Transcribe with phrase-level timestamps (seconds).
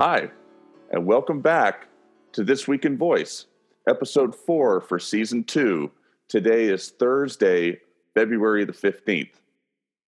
[0.00, 0.30] Hi,
[0.92, 1.88] and welcome back
[2.30, 3.46] to This Week in Voice,
[3.88, 5.90] episode four for season two.
[6.28, 7.80] Today is Thursday,
[8.14, 9.32] February the 15th.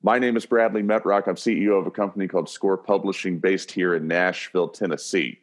[0.03, 1.29] My name is Bradley Metrock.
[1.29, 5.39] I'm CEO of a company called Score Publishing based here in Nashville, Tennessee.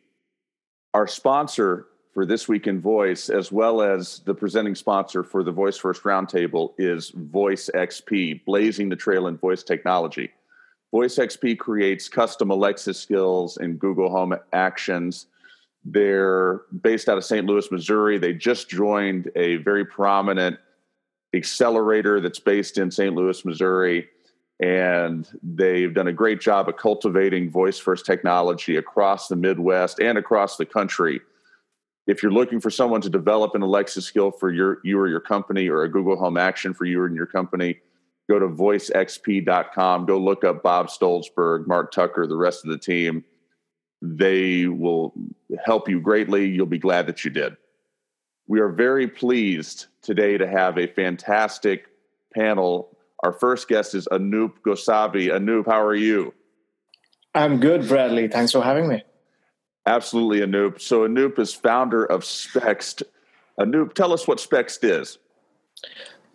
[0.93, 5.51] Our sponsor for This Week in Voice, as well as the presenting sponsor for the
[5.53, 10.29] Voice First Roundtable, is Voice XP, blazing the trail in voice technology.
[10.95, 15.27] VoiceXP creates custom Alexa skills and Google Home actions.
[15.83, 17.45] They're based out of St.
[17.45, 18.17] Louis, Missouri.
[18.17, 20.57] They just joined a very prominent
[21.35, 23.13] accelerator that's based in St.
[23.13, 24.07] Louis, Missouri.
[24.61, 30.17] And they've done a great job of cultivating voice first technology across the Midwest and
[30.17, 31.19] across the country.
[32.07, 35.19] If you're looking for someone to develop an Alexa skill for your, you or your
[35.19, 37.79] company or a Google Home action for you and your company,
[38.29, 40.05] go to voicexp.com.
[40.05, 43.23] Go look up Bob Stolzberg, Mark Tucker, the rest of the team.
[44.01, 45.13] They will
[45.65, 46.47] help you greatly.
[46.47, 47.55] You'll be glad that you did.
[48.47, 51.85] We are very pleased today to have a fantastic
[52.33, 52.95] panel.
[53.23, 55.29] Our first guest is Anup Gosavi.
[55.29, 56.33] Anup, how are you?
[57.33, 58.27] I'm good, Bradley.
[58.27, 59.03] Thanks for having me.
[59.85, 60.79] Absolutely, Anup.
[60.79, 63.03] So, Anup is founder of Spext.
[63.59, 65.17] Anup, tell us what Spext is.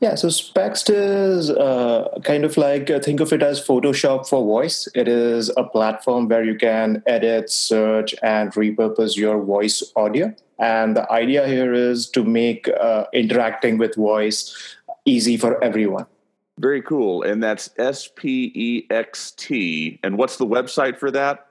[0.01, 4.43] Yeah, so Spext is uh, kind of like uh, think of it as Photoshop for
[4.43, 4.89] voice.
[4.95, 10.35] It is a platform where you can edit, search, and repurpose your voice audio.
[10.59, 16.07] And the idea here is to make uh, interacting with voice easy for everyone.
[16.59, 17.23] Very cool.
[17.23, 20.01] And that's S P E X T.
[20.03, 21.47] And what's the website for that?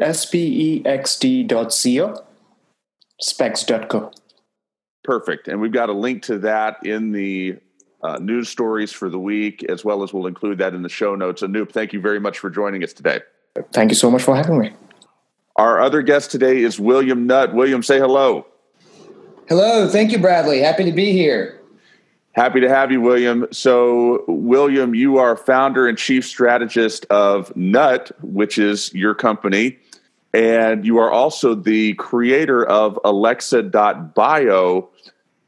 [0.00, 2.24] S P E X T dot co,
[3.22, 4.10] spext.co.
[5.04, 5.46] Perfect.
[5.46, 7.58] And we've got a link to that in the
[8.04, 11.14] uh, news stories for the week, as well as we'll include that in the show
[11.14, 11.42] notes.
[11.42, 13.20] Anup, thank you very much for joining us today.
[13.72, 14.72] Thank you so much for having me.
[15.56, 17.54] Our other guest today is William Nutt.
[17.54, 18.46] William, say hello.
[19.48, 19.88] Hello.
[19.88, 20.60] Thank you, Bradley.
[20.60, 21.60] Happy to be here.
[22.32, 23.46] Happy to have you, William.
[23.52, 29.78] So, William, you are founder and chief strategist of Nutt, which is your company,
[30.32, 34.90] and you are also the creator of Alexa.bio,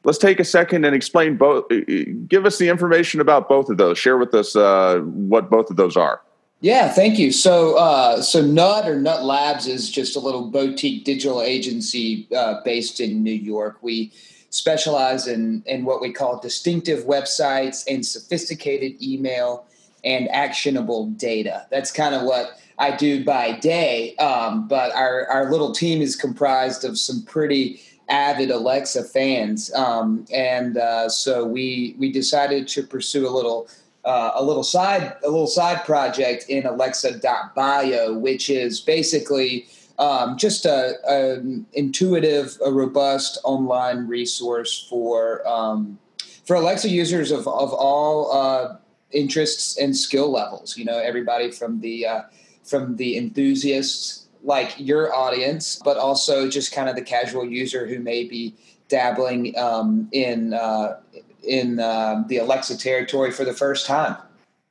[0.06, 1.66] let's take a second and explain both.
[1.70, 3.98] Uh, uh, give us the information about both of those.
[3.98, 6.22] Share with us uh, what both of those are.
[6.60, 7.32] Yeah, thank you.
[7.32, 12.62] So, uh, so Nutt or Nutt Labs is just a little boutique digital agency uh,
[12.64, 13.76] based in New York.
[13.82, 14.12] We
[14.48, 19.66] specialize in in what we call distinctive websites and sophisticated email
[20.02, 21.66] and actionable data.
[21.70, 24.16] That's kind of what I do by day.
[24.16, 30.24] Um, but our our little team is comprised of some pretty avid Alexa fans, um,
[30.32, 33.68] and uh, so we we decided to pursue a little
[34.04, 39.66] uh, a little side a little side project in Alexa.bio, which is basically
[39.98, 41.40] um, just a, a,
[41.72, 45.98] intuitive, a robust online resource for um,
[46.44, 48.76] for Alexa users of of all uh,
[49.10, 50.76] interests and skill levels.
[50.76, 52.22] You know, everybody from the uh,
[52.62, 57.98] from the enthusiasts like your audience, but also just kind of the casual user who
[57.98, 58.54] may be
[58.88, 60.98] dabbling um, in uh,
[61.46, 64.16] in uh, the Alexa territory for the first time.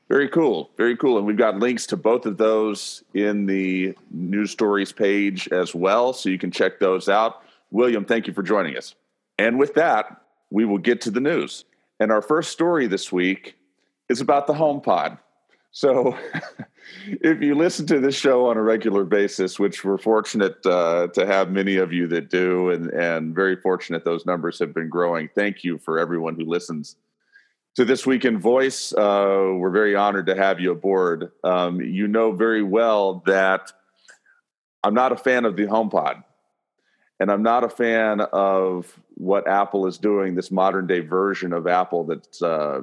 [0.07, 4.51] Very cool, very cool, and we've got links to both of those in the news
[4.51, 7.41] stories page as well, so you can check those out.
[7.71, 8.95] William, thank you for joining us.
[9.37, 10.21] And with that,
[10.51, 11.65] we will get to the news.
[11.99, 13.55] And our first story this week
[14.07, 15.17] is about the HomePod.
[15.71, 16.15] So,
[17.07, 21.25] if you listen to this show on a regular basis, which we're fortunate uh, to
[21.25, 25.29] have many of you that do, and, and very fortunate those numbers have been growing.
[25.35, 26.95] Thank you for everyone who listens
[27.75, 28.93] to This Week in Voice.
[28.93, 31.31] Uh, we're very honored to have you aboard.
[31.43, 33.71] Um, you know very well that
[34.83, 36.23] I'm not a fan of the HomePod,
[37.19, 41.67] and I'm not a fan of what Apple is doing, this modern day version of
[41.67, 42.41] Apple that's.
[42.41, 42.81] Uh,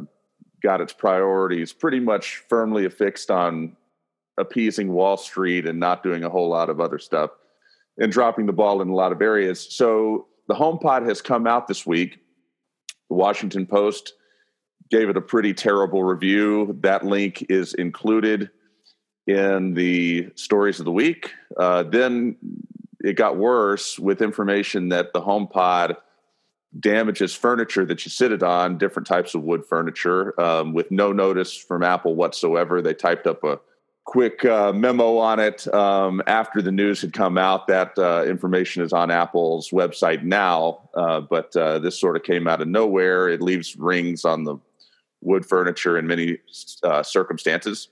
[0.62, 3.76] got its priorities pretty much firmly affixed on
[4.38, 7.30] appeasing Wall Street and not doing a whole lot of other stuff
[7.98, 9.74] and dropping the ball in a lot of areas.
[9.74, 12.18] So the HomePod has come out this week.
[13.08, 14.14] The Washington Post
[14.90, 16.76] gave it a pretty terrible review.
[16.80, 18.50] That link is included
[19.26, 21.30] in the stories of the week.
[21.56, 22.36] Uh, then
[23.00, 25.96] it got worse with information that the HomePod–
[26.78, 31.12] damages furniture that you sit it on, different types of wood furniture, um, with no
[31.12, 32.80] notice from Apple whatsoever.
[32.80, 33.60] They typed up a
[34.04, 37.66] quick uh, memo on it um, after the news had come out.
[37.66, 42.46] That uh, information is on Apple's website now, uh, but uh, this sort of came
[42.46, 43.28] out of nowhere.
[43.28, 44.56] It leaves rings on the
[45.20, 46.38] wood furniture in many
[46.82, 47.88] uh, circumstances.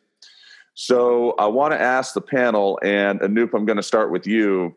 [0.74, 4.74] So I want to ask the panel, and Anup, I'm going to start with you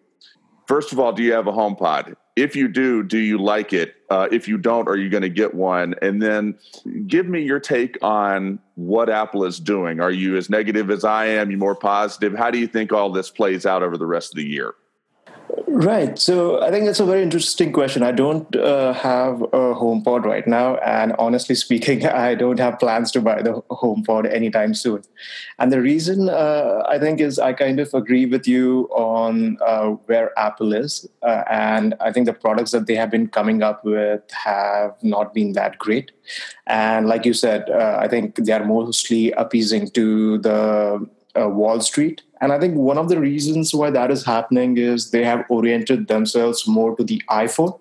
[0.68, 2.16] First of all, do you have a HomePod?
[2.36, 3.96] If you do, do you like it?
[4.10, 5.94] Uh, if you don't, are you going to get one?
[6.02, 6.58] And then
[7.06, 10.00] give me your take on what Apple is doing.
[10.00, 11.52] Are you as negative as I am?
[11.52, 12.34] You more positive?
[12.34, 14.74] How do you think all this plays out over the rest of the year?
[15.68, 16.18] Right.
[16.20, 18.04] So I think that's a very interesting question.
[18.04, 23.12] I don't uh, have a HomePod right now, and honestly speaking, I don't have plans
[23.14, 25.02] to buy the HomePod anytime soon.
[25.60, 29.90] And the reason uh, I think is I kind of agree with you on uh,
[30.06, 33.84] where Apple is, uh, and I think the products that they have been coming up
[33.84, 36.12] with have not been that great.
[36.68, 41.10] And like you said, uh, I think they are mostly appeasing to the
[41.40, 42.22] uh, Wall Street.
[42.44, 46.10] And I think one of the reasons why that is happening is they have oriented
[46.10, 47.80] themselves more to the iPhone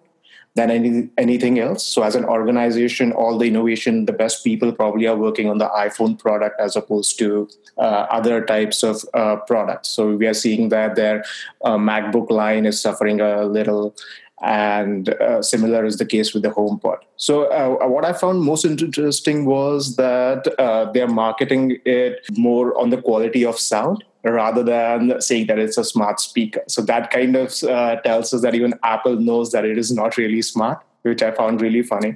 [0.55, 1.85] than any, anything else.
[1.85, 5.69] So, as an organization, all the innovation, the best people probably are working on the
[5.71, 9.89] iPhone product as opposed to uh, other types of uh, products.
[9.89, 11.25] So, we are seeing that their
[11.65, 13.97] uh, MacBook line is suffering a little
[14.43, 16.99] and uh, similar is the case with the HomePod.
[17.17, 22.91] So, uh, what I found most interesting was that uh, they're marketing it more on
[22.91, 26.63] the quality of sound rather than saying that it's a smart speaker.
[26.69, 30.17] So, that kind of uh, tells us that even Apple knows that it is not
[30.17, 32.15] really smart, which I found really funny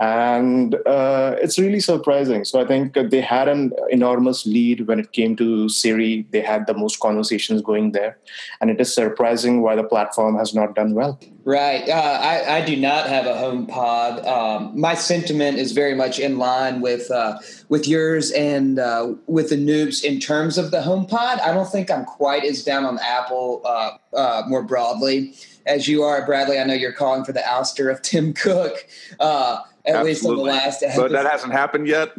[0.00, 2.44] and uh, it's really surprising.
[2.44, 6.26] So I think they had an enormous lead when it came to Siri.
[6.30, 8.18] They had the most conversations going there,
[8.60, 11.20] and it is surprising why the platform has not done well.
[11.44, 11.88] Right.
[11.88, 14.24] Uh, I, I, do not have a HomePod.
[14.24, 17.38] Um, my sentiment is very much in line with uh,
[17.68, 21.40] with yours and uh, with Anup's in terms of the HomePod.
[21.40, 25.34] I don't think I'm quite as down on Apple uh, uh, more broadly
[25.66, 26.58] as you are, Bradley.
[26.58, 28.86] I know you're calling for the ouster of Tim Cook
[29.20, 30.10] uh, at Absolutely.
[30.10, 31.02] least on the last episode.
[31.02, 32.12] But that hasn't happened yet.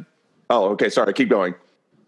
[0.50, 0.90] Oh, okay.
[0.90, 1.14] Sorry.
[1.14, 1.56] Keep going.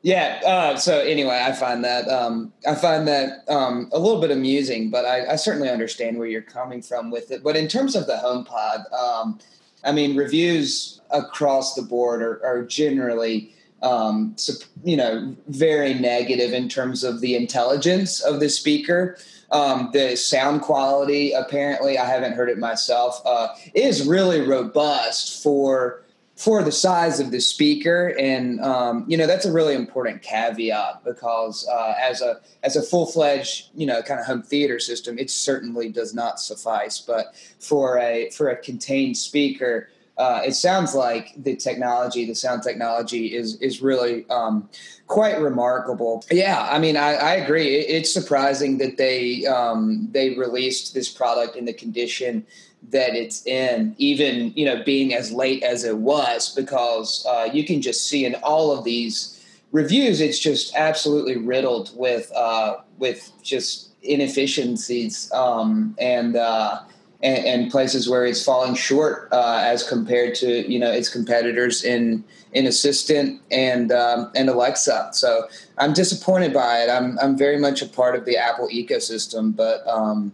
[0.06, 0.40] Yeah.
[0.46, 4.92] Uh, so anyway, I find that um, I find that um, a little bit amusing,
[4.92, 7.42] but I, I, certainly understand where you're coming from with it.
[7.42, 9.40] But in terms of the HomePod, um,
[9.84, 13.52] I mean, reviews across the board are, are generally,
[13.82, 14.36] um,
[14.84, 19.18] you know, very negative in terms of the intelligence of the speaker.
[19.52, 26.02] Um, the sound quality, apparently, I haven't heard it myself, uh, is really robust for
[26.36, 31.04] for the size of the speaker, and um, you know that's a really important caveat
[31.06, 35.18] because uh, as a as a full fledged you know kind of home theater system,
[35.18, 37.00] it certainly does not suffice.
[37.00, 42.64] But for a for a contained speaker, uh, it sounds like the technology, the sound
[42.64, 44.70] technology, is is really um,
[45.08, 46.24] quite remarkable.
[46.32, 47.76] Yeah, I mean, I, I agree.
[47.76, 52.46] It, it's surprising that they um, they released this product in the condition
[52.92, 57.66] that it's in, even you know being as late as it was, because uh, you
[57.66, 63.34] can just see in all of these reviews, it's just absolutely riddled with uh, with
[63.44, 66.38] just inefficiencies um, and.
[66.38, 66.84] Uh,
[67.26, 71.84] and, and, places where it's falling short uh, as compared to you know its competitors
[71.84, 72.24] in
[72.54, 75.10] in Assistant and um, and Alexa.
[75.14, 75.48] So
[75.80, 76.90] I'm disappointed by it.
[76.90, 80.34] I'm I'm very much a part of the Apple ecosystem, but um,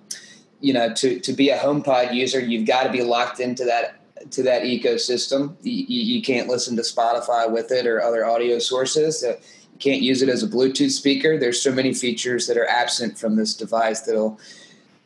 [0.60, 4.02] you know to to be a HomePod user, you've got to be locked into that
[4.32, 5.56] to that ecosystem.
[5.64, 9.24] You, you can't listen to Spotify with it or other audio sources.
[9.24, 9.38] Uh,
[9.72, 11.40] you can't use it as a Bluetooth speaker.
[11.40, 14.40] There's so many features that are absent from this device that'll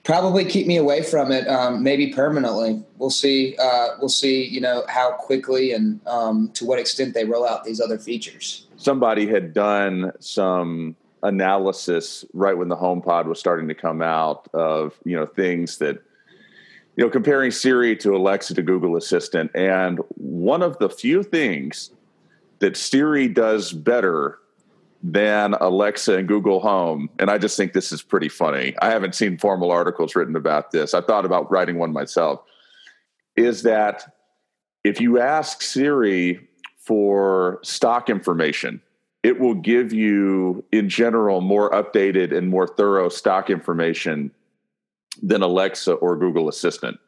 [0.06, 2.82] probably keep me away from it, um, maybe permanently.
[2.98, 3.58] We'll see.
[3.58, 4.46] Uh, we'll see.
[4.46, 8.68] You know how quickly and um, to what extent they roll out these other features.
[8.78, 14.94] Somebody had done some analysis right when the HomePod was starting to come out of
[15.04, 16.02] you know things that
[16.96, 21.92] you know comparing Siri to Alexa to Google Assistant, and one of the few things
[22.60, 24.40] that Siri does better
[25.04, 27.10] than Alexa and Google Home.
[27.20, 28.76] And I just think this is pretty funny.
[28.82, 30.94] I haven't seen formal articles written about this.
[30.94, 32.42] I thought about writing one myself.
[33.36, 34.16] Is that
[34.84, 36.48] if you ask Siri
[36.80, 38.82] for stock information,
[39.24, 44.32] it will give you, in general, more updated and more thorough stock information
[45.22, 47.00] than Alexa or Google Assistant.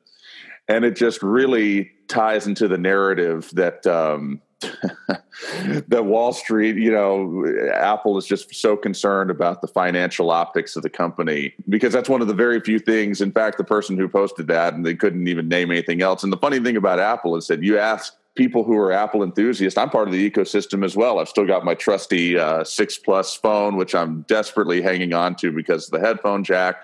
[0.67, 4.41] And it just really ties into the narrative that um,
[5.87, 10.83] that Wall Street, you know, Apple is just so concerned about the financial optics of
[10.83, 13.21] the company because that's one of the very few things.
[13.21, 16.23] In fact, the person who posted that and they couldn't even name anything else.
[16.23, 19.77] And the funny thing about Apple is that you ask people who are Apple enthusiasts,
[19.77, 21.19] I'm part of the ecosystem as well.
[21.19, 25.51] I've still got my trusty uh, six plus phone, which I'm desperately hanging on to
[25.51, 26.77] because of the headphone jack.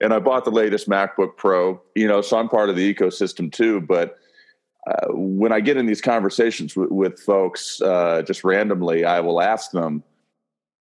[0.00, 3.52] And I bought the latest MacBook Pro, you know, so I'm part of the ecosystem
[3.52, 3.80] too.
[3.80, 4.16] But
[4.86, 9.40] uh, when I get in these conversations with, with folks uh, just randomly, I will
[9.40, 10.02] ask them,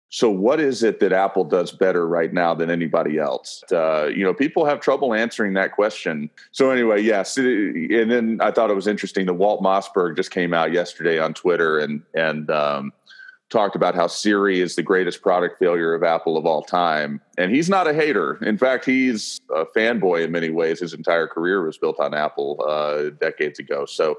[0.09, 3.63] So, what is it that Apple does better right now than anybody else?
[3.71, 6.29] Uh, you know, people have trouble answering that question.
[6.51, 7.35] So, anyway, yes.
[7.37, 11.33] And then I thought it was interesting that Walt Mossberg just came out yesterday on
[11.33, 12.93] Twitter and and um,
[13.53, 17.21] talked about how Siri is the greatest product failure of Apple of all time.
[17.37, 18.43] And he's not a hater.
[18.43, 20.79] In fact, he's a fanboy in many ways.
[20.79, 23.85] His entire career was built on Apple uh, decades ago.
[23.85, 24.17] So,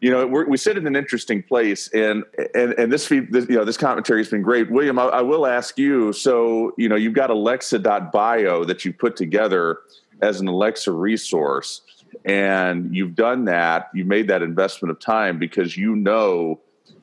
[0.00, 3.76] you know, we sit in an interesting place, and and and this, you know this
[3.76, 4.70] commentary has been great.
[4.70, 6.12] William, I, I will ask you.
[6.12, 9.78] So, you know, you've got Alexa.bio that you put together
[10.20, 11.82] as an Alexa resource,
[12.24, 13.90] and you've done that.
[13.94, 16.60] You made that investment of time because you know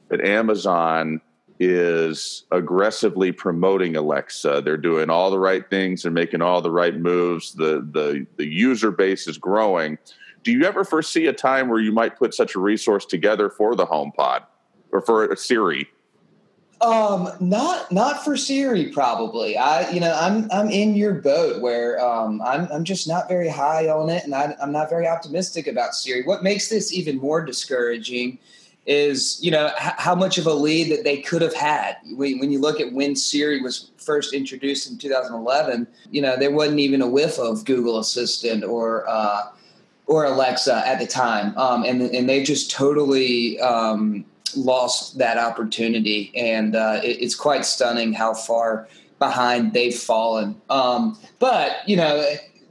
[0.09, 1.21] that Amazon
[1.63, 4.63] is aggressively promoting Alexa.
[4.65, 6.01] They're doing all the right things.
[6.01, 7.53] They're making all the right moves.
[7.53, 9.99] The the the user base is growing.
[10.41, 13.75] Do you ever foresee a time where you might put such a resource together for
[13.75, 14.41] the HomePod
[14.91, 15.87] or for a Siri?
[16.81, 19.55] Um, not not for Siri, probably.
[19.55, 23.49] I, you know, I'm I'm in your boat where um, I'm I'm just not very
[23.49, 26.23] high on it, and I, I'm not very optimistic about Siri.
[26.23, 28.39] What makes this even more discouraging
[28.85, 32.39] is you know h- how much of a lead that they could have had when,
[32.39, 35.87] when, you look at when Siri was first introduced in 2011.
[36.09, 39.49] You know there wasn't even a whiff of Google Assistant or uh,
[40.07, 46.31] or Alexa at the time, um, and and they just totally um, lost that opportunity,
[46.35, 48.87] and uh, it, it's quite stunning how far
[49.19, 50.59] behind they've fallen.
[50.69, 52.25] Um, but you know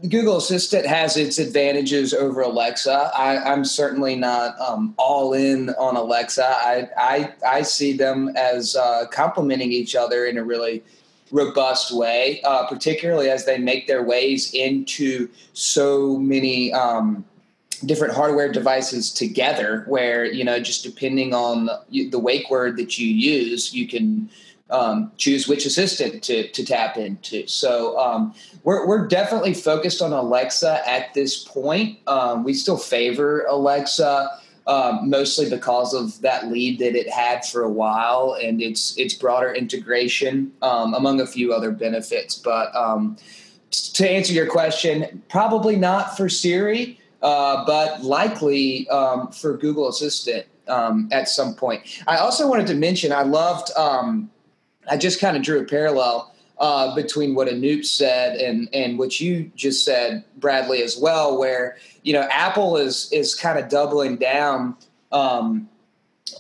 [0.08, 3.10] Google Assistant has its advantages over Alexa.
[3.14, 6.46] I, am certainly not um, all in on Alexa.
[6.46, 10.82] I I, I see them as uh, complementing each other in a really
[11.30, 17.24] robust way, uh, particularly as they make their ways into so many um,
[17.84, 19.84] different hardware devices together.
[19.86, 24.30] Where you know, just depending on the wake word that you use, you can
[24.70, 27.46] um, choose which assistant to, to tap into.
[27.46, 28.34] So um,
[28.64, 31.98] we're, we're definitely focused on Alexa at this point.
[32.06, 34.30] Um, we still favor Alexa.
[34.66, 39.14] Um, mostly because of that lead that it had for a while and its its
[39.14, 42.36] broader integration, um, among a few other benefits.
[42.36, 43.16] But um,
[43.70, 48.86] to answer your question, probably not for Siri, uh, but likely
[49.32, 51.82] for Google Assistant at some point.
[52.06, 53.72] I also wanted to mention I loved
[54.88, 59.18] I just kind of drew a parallel uh, between what Anup said and and what
[59.18, 64.16] you just said, Bradley, as well, where you know Apple is is kind of doubling
[64.16, 64.76] down
[65.10, 65.68] um,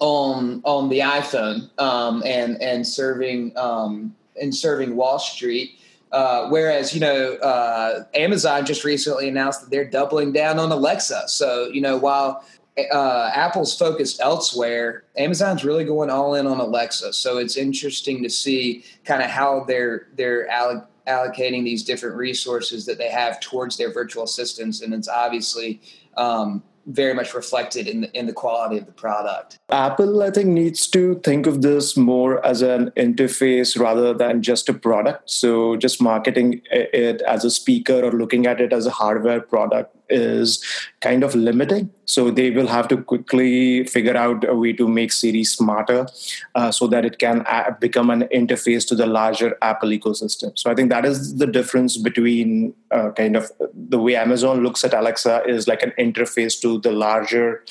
[0.00, 5.78] on on the iPhone um, and and serving um, and serving Wall Street.
[6.12, 11.28] Uh, whereas you know uh, Amazon just recently announced that they're doubling down on Alexa.
[11.28, 12.44] So you know while
[12.88, 15.04] uh, Apple's focused elsewhere.
[15.16, 19.64] Amazon's really going all in on Alexa, so it's interesting to see kind of how
[19.64, 24.94] they're they're alloc- allocating these different resources that they have towards their virtual assistants, and
[24.94, 25.80] it's obviously
[26.16, 29.58] um, very much reflected in the, in the quality of the product.
[29.70, 34.68] Apple, I think, needs to think of this more as an interface rather than just
[34.68, 35.30] a product.
[35.30, 39.94] So, just marketing it as a speaker or looking at it as a hardware product
[40.08, 40.64] is
[41.00, 41.90] kind of limiting.
[42.04, 46.06] So they will have to quickly figure out a way to make Siri smarter
[46.54, 50.58] uh, so that it can a- become an interface to the larger Apple ecosystem.
[50.58, 53.50] So I think that is the difference between uh, kind of
[53.88, 57.64] the way Amazon looks at Alexa is like an interface to the larger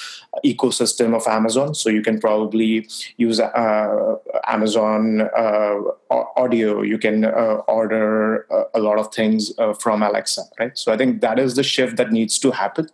[0.45, 1.75] ecosystem of Amazon.
[1.75, 4.15] So you can probably use uh,
[4.48, 5.75] Amazon uh,
[6.38, 6.81] audio.
[6.81, 10.75] You can uh, order a lot of things uh, from Alexa, right?
[10.77, 12.88] So I think that is the shift that needs to happen.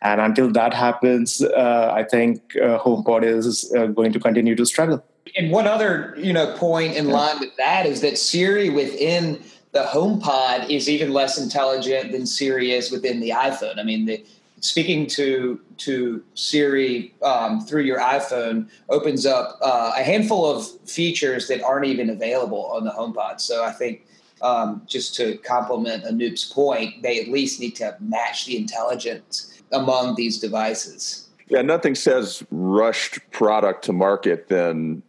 [0.00, 5.04] And until that happens, uh, I think HomePod is going to continue to struggle.
[5.36, 9.42] And one other, you know, point in line with that is that Siri within
[9.72, 13.78] the HomePod is even less intelligent than Siri is within the iPhone.
[13.78, 14.24] I mean, the
[14.60, 21.48] speaking to to Siri um, through your iPhone opens up uh, a handful of features
[21.48, 23.40] that aren't even available on the HomePod.
[23.40, 24.06] So I think
[24.42, 30.14] um, just to complement Anup's point, they at least need to match the intelligence among
[30.14, 31.28] these devices.
[31.48, 35.02] Yeah, nothing says rushed product to market than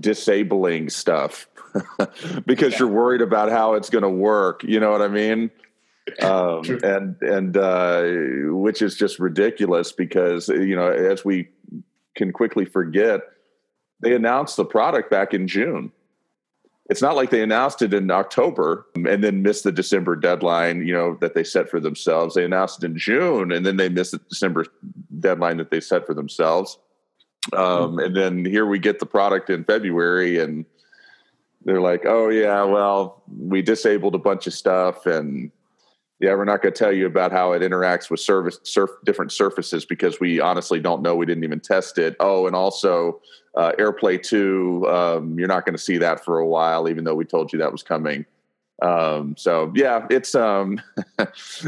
[0.00, 1.48] disabling stuff
[2.46, 2.80] because yeah.
[2.80, 4.62] you're worried about how it's going to work.
[4.64, 5.50] You know what I mean?
[6.22, 8.04] um, and and uh,
[8.54, 11.48] which is just ridiculous because you know as we
[12.14, 13.22] can quickly forget,
[14.00, 15.90] they announced the product back in June.
[16.88, 20.92] It's not like they announced it in October and then missed the December deadline, you
[20.94, 22.34] know, that they set for themselves.
[22.34, 24.66] They announced it in June and then they missed the December
[25.18, 26.78] deadline that they set for themselves.
[27.52, 27.98] Um.
[27.98, 30.64] And then here we get the product in February, and
[31.64, 35.52] they're like, oh yeah, well, we disabled a bunch of stuff, and
[36.18, 39.32] yeah, we're not going to tell you about how it interacts with service surf different
[39.32, 41.14] surfaces because we honestly don't know.
[41.14, 42.16] We didn't even test it.
[42.20, 43.20] Oh, and also
[43.54, 47.14] uh, AirPlay two, um, you're not going to see that for a while, even though
[47.14, 48.24] we told you that was coming.
[48.82, 50.80] Um, so yeah, it's um,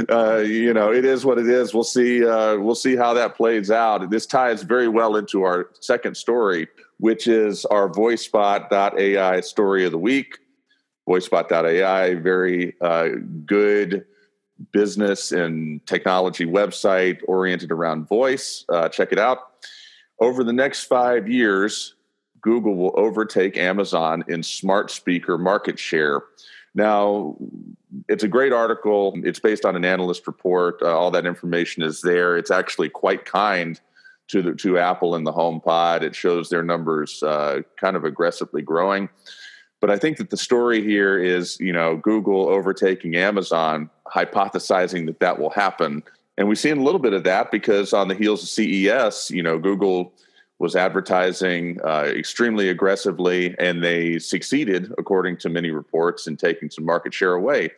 [0.09, 1.75] uh, you know, it is what it is.
[1.75, 2.27] We'll see.
[2.27, 4.11] Uh, we'll see how that plays out.
[4.11, 9.99] This ties very well into our second story, which is our Voicebot.ai story of the
[9.99, 10.39] week.
[11.07, 13.09] Voicebot.ai, very uh,
[13.45, 14.07] good
[14.73, 18.65] business and technology website oriented around voice.
[18.69, 19.39] Uh, check it out.
[20.21, 21.95] Over the next five years,
[22.41, 26.23] Google will overtake Amazon in smart speaker market share.
[26.75, 27.37] Now,
[28.09, 29.15] it's a great article.
[29.25, 30.81] It's based on an analyst report.
[30.83, 32.37] Uh, all that information is there.
[32.37, 33.81] It's actually quite kind
[34.29, 36.03] to the, to Apple and the HomePod.
[36.03, 39.09] It shows their numbers uh, kind of aggressively growing.
[39.81, 45.21] But I think that the story here is, you know, Google overtaking Amazon, hypothesizing that
[45.21, 46.03] that will happen.
[46.37, 49.43] And we've seen a little bit of that because on the heels of CES, you
[49.43, 50.13] know, Google
[50.59, 56.85] was advertising uh, extremely aggressively, and they succeeded, according to many reports, in taking some
[56.85, 57.71] market share away.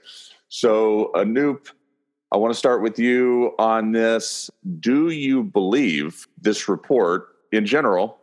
[0.48, 1.68] So, Anup,
[2.32, 4.50] I want to start with you on this.
[4.78, 8.19] Do you believe this report in general?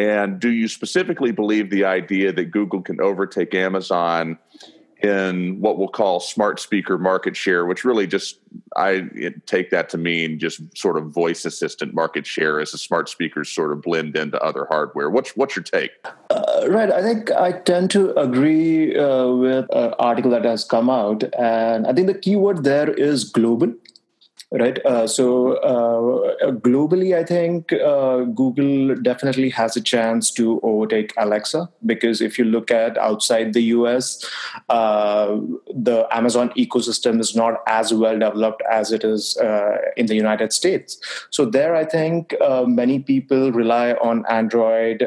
[0.00, 4.38] And do you specifically believe the idea that Google can overtake Amazon
[5.02, 8.38] in what we'll call smart speaker market share, which really just
[8.76, 9.10] I
[9.44, 13.50] take that to mean just sort of voice assistant market share as the smart speakers
[13.50, 15.10] sort of blend into other hardware.
[15.10, 15.90] What's what's your take?
[16.30, 20.88] Uh, right, I think I tend to agree uh, with an article that has come
[20.88, 23.74] out, and I think the keyword there is global
[24.52, 31.12] right uh, so uh, globally i think uh, google definitely has a chance to overtake
[31.18, 34.28] alexa because if you look at outside the us
[34.68, 35.36] uh,
[35.72, 40.52] the amazon ecosystem is not as well developed as it is uh, in the united
[40.52, 40.98] states.
[41.30, 45.06] So there i think uh, many people rely on android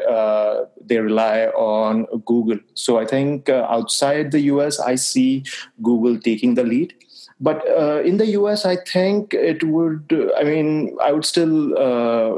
[0.86, 2.58] they rely on google.
[2.74, 5.44] So i think outside the us i see
[5.82, 6.94] google taking the lead
[7.40, 12.34] but uh, in the US, I think it would, I mean, I would still uh,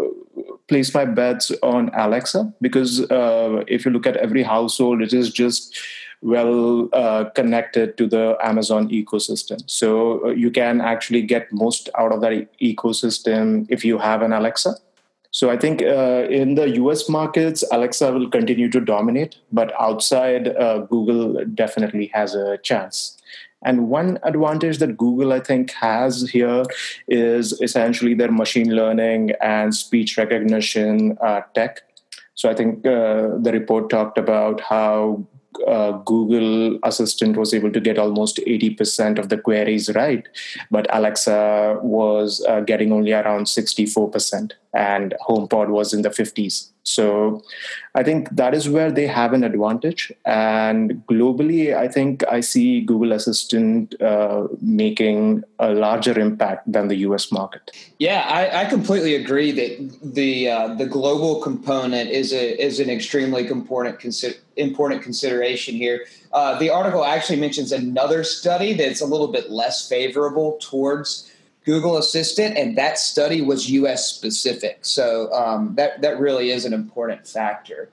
[0.69, 5.31] place my bets on Alexa because uh, if you look at every household, it is
[5.31, 5.79] just
[6.23, 9.63] well uh, connected to the Amazon ecosystem.
[9.67, 14.33] So uh, you can actually get most out of that ecosystem if you have an
[14.33, 14.77] Alexa.
[15.31, 20.49] So I think uh, in the US markets, Alexa will continue to dominate, but outside,
[20.57, 23.19] uh, Google definitely has a chance.
[23.65, 26.63] And one advantage that Google, I think, has here
[27.09, 31.83] is essentially their machine learning and speech recognition uh, tech.
[32.35, 35.27] So I think uh, the report talked about how
[35.67, 40.27] uh, Google Assistant was able to get almost 80% of the queries right,
[40.71, 46.69] but Alexa was uh, getting only around 64%, and HomePod was in the 50s.
[46.83, 47.43] So
[47.97, 50.13] I think that is where they have an advantage.
[50.25, 56.97] And globally, I think I see Google Assistant uh, making a larger impact than the
[57.09, 57.73] US market.
[57.99, 62.91] Yeah, I, I completely agree that the uh, the global component is a is an
[62.91, 64.05] extremely important
[64.57, 66.07] important consideration here.
[66.33, 71.33] Uh, the article actually mentions another study that's a little bit less favorable towards
[71.67, 74.09] Google Assistant, and that study was U.S.
[74.09, 74.79] specific.
[74.83, 77.91] So um, that that really is an important factor.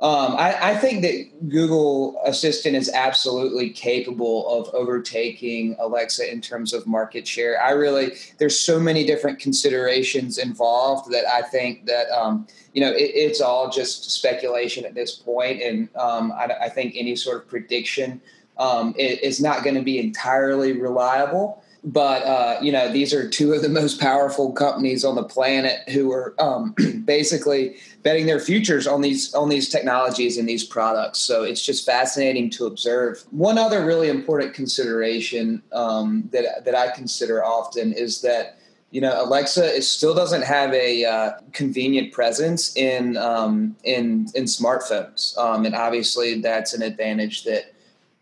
[0.00, 6.72] Um, I, I, think that Google Assistant is absolutely capable of overtaking Alexa in terms
[6.72, 7.62] of market share.
[7.62, 12.90] I really there's so many different considerations involved that I think that um, you know
[12.90, 17.42] it, it's all just speculation at this point, and um, I, I, think any sort
[17.42, 18.22] of prediction
[18.56, 23.52] um, is not going to be entirely reliable but uh, you know these are two
[23.52, 28.86] of the most powerful companies on the planet who are um, basically betting their futures
[28.86, 31.18] on these on these technologies and these products.
[31.18, 33.24] So it's just fascinating to observe.
[33.30, 38.58] One other really important consideration um, that that i consider often is that
[38.90, 44.44] you know alexa is, still doesn't have a uh, convenient presence in um, in in
[44.44, 45.36] smartphones.
[45.38, 47.72] Um, and obviously that's an advantage that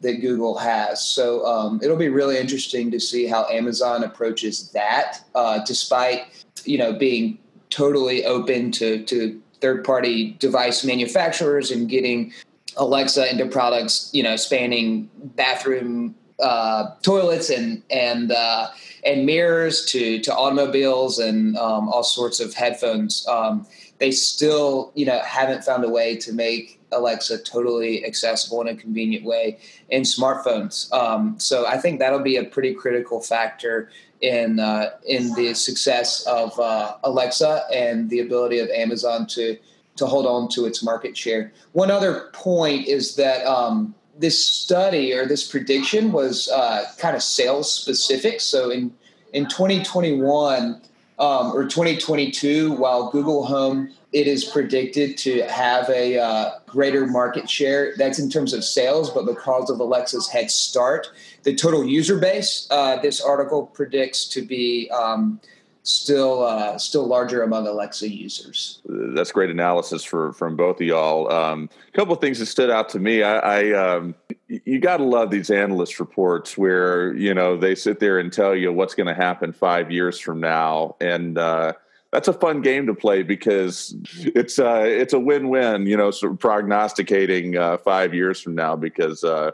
[0.01, 1.05] that Google has.
[1.05, 6.79] So um, it'll be really interesting to see how Amazon approaches that, uh, despite you
[6.79, 7.39] know being
[7.71, 12.33] totally open to to third party device manufacturers and getting
[12.77, 18.69] Alexa into products, you know, spanning bathroom uh, toilets and and uh,
[19.05, 23.27] and mirrors to to automobiles and um, all sorts of headphones.
[23.27, 23.67] Um,
[23.99, 28.75] they still, you know, haven't found a way to make Alexa totally accessible in a
[28.77, 29.59] convenient way
[29.91, 30.93] in smartphones.
[30.93, 36.27] Um, so I think that'll be a pretty critical factor in uh, in the success
[36.27, 39.57] of uh, Alexa and the ability of Amazon to
[39.97, 41.53] to hold on to its market share.
[41.73, 47.23] One other point is that um, this study or this prediction was uh, kind of
[47.23, 48.41] sales specific.
[48.41, 48.93] So in
[49.33, 50.81] in 2021
[51.19, 57.49] um, or 2022, while Google Home it is predicted to have a uh, greater market
[57.49, 57.95] share.
[57.97, 61.11] That's in terms of sales, but because of Alexa's head start,
[61.43, 65.41] the total user base, uh, this article predicts to be um,
[65.83, 68.81] still uh, still larger among Alexa users.
[68.87, 71.31] That's great analysis for from both of y'all.
[71.31, 73.23] Um, a couple of things that stood out to me.
[73.23, 74.15] I, I um,
[74.49, 78.55] you got to love these analyst reports where you know they sit there and tell
[78.55, 81.75] you what's going to happen five years from now, and uh,
[82.13, 85.87] that's a fun game to play because it's uh, it's a win win.
[85.87, 89.51] You know, sort of prognosticating uh, five years from now because uh,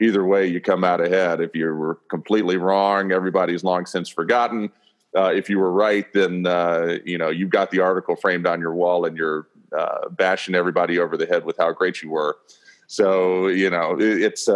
[0.00, 1.40] either way you come out ahead.
[1.40, 4.70] If you were completely wrong, everybody's long since forgotten
[5.16, 8.60] uh, if you were right, then uh, you know you've got the article framed on
[8.60, 12.36] your wall, and you're uh, bashing everybody over the head with how great you were.
[12.86, 14.48] So you know it, it's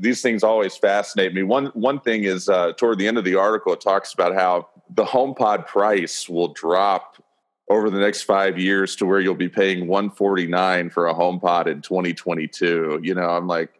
[0.00, 1.44] these things always fascinate me.
[1.44, 5.04] One one thing is toward the end of the article, it talks about how the
[5.04, 7.22] HomePod price will drop
[7.70, 11.82] over the next five years to where you'll be paying 149 for a HomePod in
[11.82, 12.98] 2022.
[13.00, 13.70] You know, I'm like,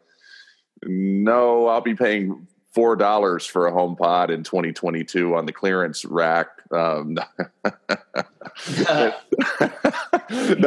[0.85, 6.05] no, I'll be paying four dollars for a home pod in 2022 on the clearance
[6.05, 6.47] rack.
[6.71, 7.15] Um,
[7.65, 7.73] no,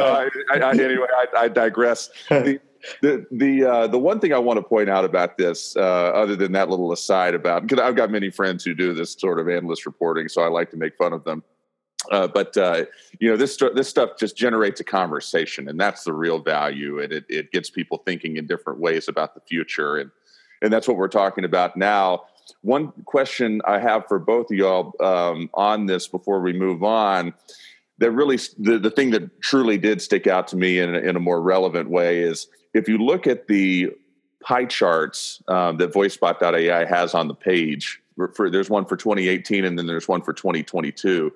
[0.04, 2.10] I, I, anyway, I, I digress.
[2.28, 2.60] The,
[3.00, 6.36] the the uh, the one thing I want to point out about this, uh, other
[6.36, 9.48] than that little aside about, because I've got many friends who do this sort of
[9.48, 11.42] analyst reporting, so I like to make fun of them.
[12.10, 12.84] Uh, but uh,
[13.20, 17.12] you know this this stuff just generates a conversation, and that's the real value, and
[17.12, 19.96] it, it gets people thinking in different ways about the future.
[19.96, 20.10] And
[20.62, 22.24] and that's what we're talking about now.
[22.62, 27.34] One question I have for both of y'all um, on this before we move on
[27.98, 31.14] that really the, the thing that truly did stick out to me in a, in
[31.14, 33.90] a more relevant way is if you look at the
[34.42, 38.00] pie charts um, that voicebot.ai has on the page
[38.34, 41.32] for, there's one for 2018 and then there's one for 2022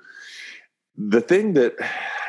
[0.98, 1.74] the thing that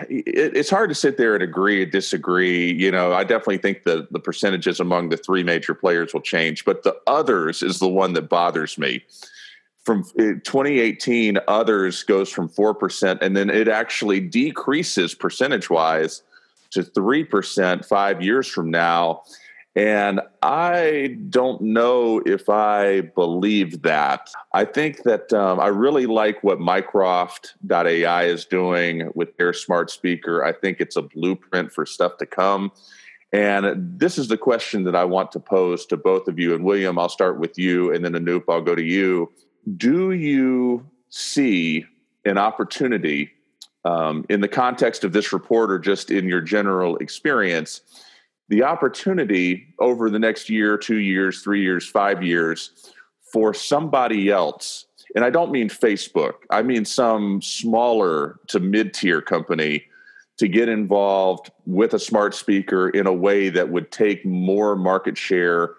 [0.10, 2.74] it, it's hard to sit there and agree or disagree.
[2.74, 6.66] You know, I definitely think the the percentages among the three major players will change,
[6.66, 9.04] but the others is the one that bothers me.
[9.84, 16.24] From 2018, others goes from four percent, and then it actually decreases percentage wise
[16.72, 19.24] to three percent five years from now.
[19.76, 24.28] And I don't know if I believe that.
[24.52, 30.44] I think that um, I really like what Mycroft.ai is doing with their smart speaker.
[30.44, 32.72] I think it's a blueprint for stuff to come.
[33.32, 36.56] And this is the question that I want to pose to both of you.
[36.56, 39.32] And William, I'll start with you, and then Anup, I'll go to you.
[39.76, 41.86] Do you see
[42.26, 43.32] an opportunity
[43.88, 47.82] um, in the context of this report or just in your general experience?
[48.50, 52.92] the opportunity over the next year, two years, three years, five years
[53.32, 59.22] for somebody else, and I don't mean Facebook, I mean some smaller to mid tier
[59.22, 59.84] company
[60.38, 65.18] to get involved with a smart speaker in a way that would take more market
[65.18, 65.76] share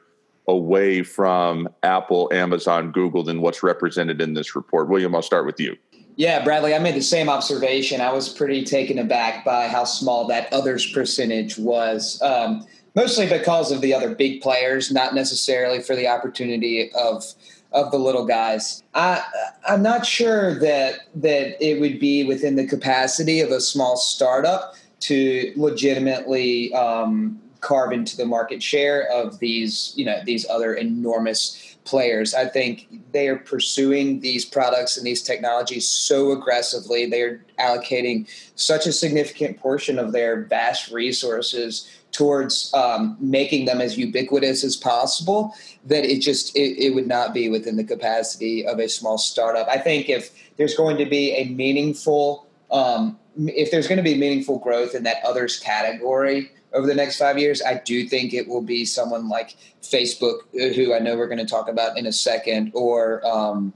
[0.48, 4.88] away from Apple, Amazon, Google than what's represented in this report.
[4.88, 5.76] William, I'll start with you.
[6.18, 8.00] Yeah, Bradley, I made the same observation.
[8.00, 13.70] I was pretty taken aback by how small that others percentage was, um, mostly because
[13.70, 17.24] of the other big players, not necessarily for the opportunity of
[17.70, 18.83] of the little guys.
[18.94, 19.22] I,
[19.68, 24.74] I'm not sure that that it would be within the capacity of a small startup
[25.00, 31.67] to legitimately um, carve into the market share of these, you know, these other enormous
[31.88, 32.35] players.
[32.35, 37.07] I think they are pursuing these products and these technologies so aggressively.
[37.07, 43.96] They're allocating such a significant portion of their vast resources towards um, making them as
[43.98, 48.79] ubiquitous as possible that it just it, it would not be within the capacity of
[48.79, 49.68] a small startup.
[49.68, 54.16] I think if there's going to be a meaningful um, if there's going to be
[54.16, 58.46] meaningful growth in that others category over the next five years, I do think it
[58.48, 62.07] will be someone like Facebook, uh, who I know we're going to talk about in
[62.07, 63.72] a second, or um,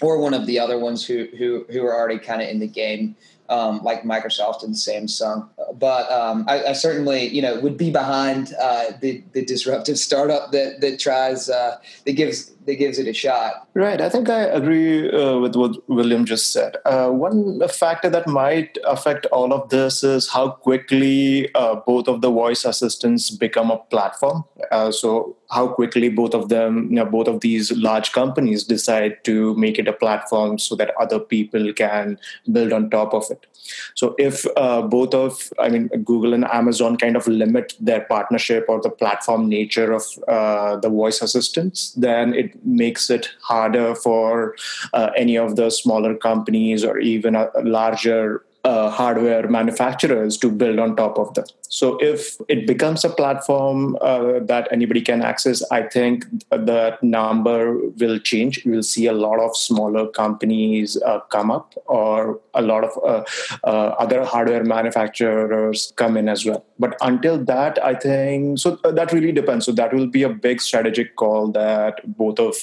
[0.00, 2.66] or one of the other ones who who who are already kind of in the
[2.66, 3.16] game,
[3.48, 5.48] um, like Microsoft and Samsung.
[5.78, 10.52] but um, I, I, certainly, you know, would be behind uh, the the disruptive startup
[10.52, 13.68] that that tries uh, that gives gives it a shot.
[13.74, 14.00] Right.
[14.00, 16.76] I think I agree uh, with what William just said.
[16.84, 22.20] Uh, one factor that might affect all of this is how quickly uh, both of
[22.20, 24.44] the voice assistants become a platform.
[24.70, 29.22] Uh, so how quickly both of them, you know, both of these large companies decide
[29.24, 32.18] to make it a platform so that other people can
[32.52, 33.46] build on top of it.
[33.94, 38.66] So if uh, both of, I mean, Google and Amazon kind of limit their partnership
[38.68, 44.56] or the platform nature of uh, the voice assistants, then it makes it harder for
[44.92, 50.96] uh, any of the smaller companies or even larger uh, hardware manufacturers to build on
[50.96, 51.44] top of them.
[51.70, 57.76] So if it becomes a platform uh, that anybody can access, I think the number
[57.76, 58.64] will change.
[58.64, 63.24] We'll see a lot of smaller companies uh, come up, or a lot of uh,
[63.64, 66.64] uh, other hardware manufacturers come in as well.
[66.78, 68.78] But until that, I think so.
[68.82, 69.66] Uh, that really depends.
[69.66, 72.56] So that will be a big strategic call that both of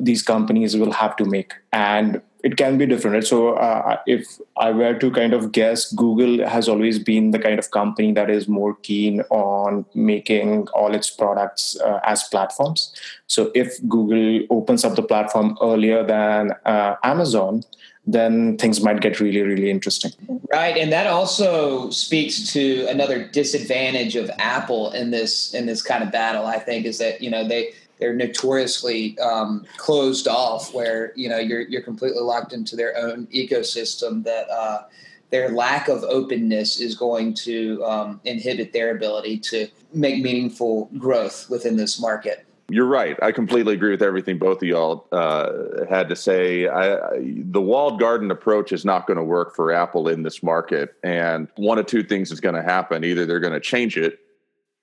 [0.00, 3.14] these companies will have to make, and it can be different.
[3.14, 3.26] Right?
[3.26, 7.58] So uh, if I were to kind of guess, Google has always been the kind
[7.58, 12.92] of company that is more keen on making all its products uh, as platforms.
[13.26, 17.62] So if Google opens up the platform earlier than uh, Amazon,
[18.04, 20.10] then things might get really, really interesting.
[20.52, 26.02] Right, and that also speaks to another disadvantage of Apple in this in this kind
[26.02, 26.44] of battle.
[26.44, 31.38] I think is that you know they they're notoriously um, closed off, where you know
[31.38, 34.24] you're you're completely locked into their own ecosystem.
[34.24, 34.82] That uh,
[35.30, 41.48] their lack of openness is going to um, inhibit their ability to make meaningful growth
[41.48, 42.44] within this market.
[42.68, 43.16] You're right.
[43.22, 46.66] I completely agree with everything both of y'all uh, had to say.
[46.66, 50.42] I, I, the walled garden approach is not going to work for Apple in this
[50.42, 50.94] market.
[51.04, 54.18] And one of two things is going to happen: either they're going to change it,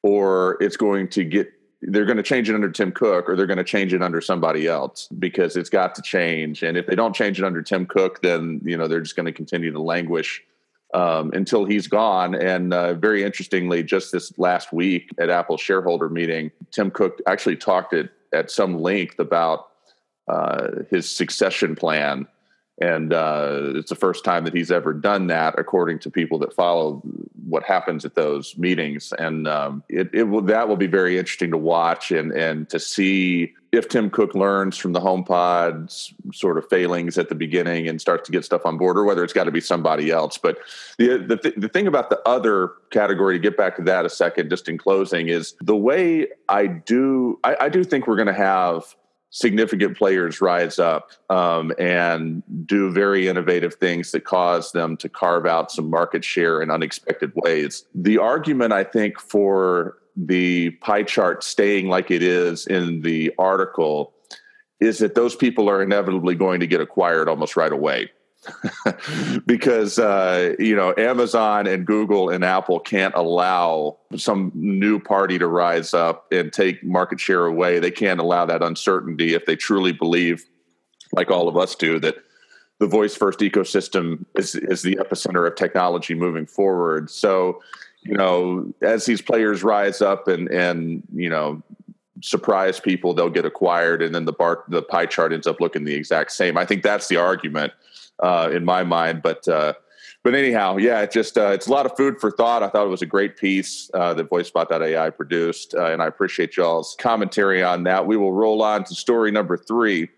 [0.04, 3.48] or it's going to get they're going to change it under Tim Cook or they're
[3.48, 6.62] going to change it under somebody else because it's got to change.
[6.64, 9.26] And if they don't change it under Tim Cook, then you know they're just going
[9.26, 10.44] to continue to languish
[10.94, 12.36] um, until he's gone.
[12.36, 17.56] And uh, very interestingly, just this last week at Apple's shareholder meeting, Tim Cook actually
[17.56, 19.70] talked at at some length about
[20.28, 22.28] uh, his succession plan
[22.82, 26.54] and uh, it's the first time that he's ever done that, according to people that
[26.54, 27.02] follow
[27.46, 29.12] what happens at those meetings.
[29.14, 32.80] And um, it, it, will that will be very interesting to watch and and to
[32.80, 38.00] see if Tim Cook learns from the HomePod's sort of failings at the beginning and
[38.00, 40.38] starts to get stuff on board, or whether it's got to be somebody else.
[40.38, 40.60] But
[40.98, 44.10] the the, th- the thing about the other category, to get back to that a
[44.10, 48.28] second, just in closing, is the way I do I, I do think we're going
[48.28, 48.96] to have
[49.32, 55.46] significant players rise up um, and do very innovative things that cause them to carve
[55.46, 57.86] out some market share in unexpected ways.
[57.94, 64.14] The argument, I think, for the pie chart staying like it is in the article
[64.80, 68.10] is that those people are inevitably going to get acquired almost right away.
[69.46, 75.48] because uh, you know Amazon and Google and Apple can't allow some new party to
[75.48, 77.80] rise up and take market share away.
[77.80, 80.46] They can't allow that uncertainty if they truly believe,
[81.12, 82.16] like all of us do, that
[82.80, 87.10] the voice first ecosystem is is the epicenter of technology moving forward.
[87.10, 87.62] So,
[88.04, 91.62] you know, as these players rise up and and you know
[92.22, 95.84] surprise people, they'll get acquired, and then the bar the pie chart ends up looking
[95.84, 96.58] the exact same.
[96.58, 97.74] I think that's the argument
[98.22, 99.22] uh, in my mind.
[99.22, 99.74] But uh,
[100.24, 102.62] but anyhow, yeah, it just uh, it's a lot of food for thought.
[102.62, 106.58] I thought it was a great piece uh, that VoiceBot.ai produced, uh, and I appreciate
[106.58, 108.06] y'all's commentary on that.
[108.06, 110.10] We will roll on to story number three,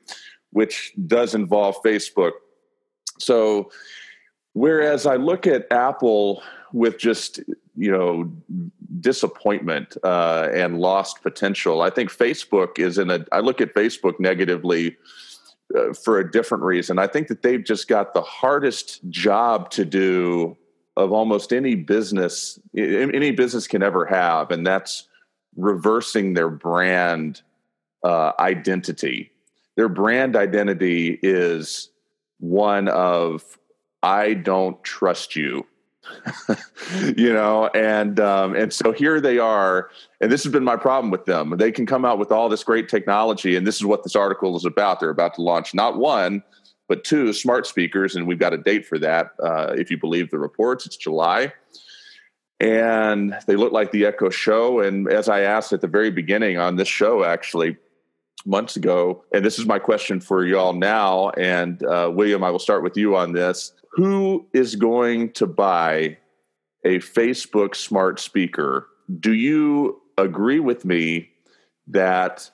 [0.51, 2.31] which does involve Facebook.
[3.19, 3.69] So,
[4.53, 6.41] whereas I look at Apple
[6.73, 7.39] with just
[7.77, 8.31] you know
[8.99, 13.23] disappointment uh, and lost potential, I think Facebook is in a.
[13.31, 14.97] I look at Facebook negatively
[15.75, 16.99] uh, for a different reason.
[16.99, 20.57] I think that they've just got the hardest job to do
[20.97, 25.07] of almost any business any business can ever have, and that's
[25.55, 27.41] reversing their brand
[28.03, 29.31] uh, identity.
[29.77, 31.89] Their brand identity is
[32.39, 33.57] one of
[34.03, 35.65] "I don't trust you."
[37.15, 41.11] you know and um, and so here they are and this has been my problem
[41.11, 41.55] with them.
[41.57, 44.55] They can come out with all this great technology and this is what this article
[44.55, 44.99] is about.
[44.99, 46.43] They're about to launch not one
[46.87, 50.29] but two smart speakers and we've got a date for that uh, if you believe
[50.29, 50.85] the reports.
[50.85, 51.53] It's july.
[52.59, 56.57] And they look like the echo show and as i asked at the very beginning
[56.57, 57.77] on this show actually
[58.45, 62.59] months ago and this is my question for y'all now and uh, william i will
[62.59, 63.73] start with you on this.
[63.91, 66.17] Who is going to buy
[66.85, 68.87] a Facebook smart speaker,
[69.19, 71.29] do you agree with me
[71.87, 72.49] that